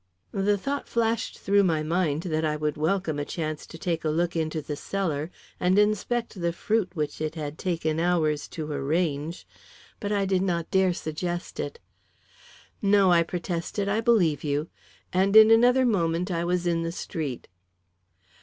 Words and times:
The 0.31 0.57
thought 0.57 0.87
flashed 0.87 1.37
through 1.37 1.63
my 1.63 1.83
mind 1.83 2.23
that 2.23 2.43
I 2.43 2.55
would 2.55 2.75
welcome 2.75 3.19
a 3.19 3.23
chance 3.23 3.67
to 3.67 3.77
take 3.77 4.03
a 4.03 4.09
look 4.09 4.35
into 4.35 4.59
the 4.59 4.75
cellar, 4.75 5.29
and 5.59 5.77
inspect 5.77 6.41
the 6.41 6.51
fruit 6.51 6.95
which 6.95 7.21
it 7.21 7.35
had 7.35 7.59
taken 7.59 7.99
hours 7.99 8.47
to 8.47 8.71
arrange, 8.71 9.45
but 9.99 10.11
I 10.11 10.25
did 10.25 10.41
not 10.41 10.71
dare 10.71 10.93
suggest 10.95 11.59
it. 11.59 11.77
"No," 12.81 13.11
I 13.11 13.21
protested; 13.21 13.87
"I 13.87 14.01
believe 14.01 14.43
you," 14.43 14.69
and 15.13 15.35
in 15.35 15.51
another 15.51 15.85
moment 15.85 16.31
I 16.31 16.45
was 16.45 16.65
in 16.65 16.81
the 16.81 16.91
street. 16.91 17.47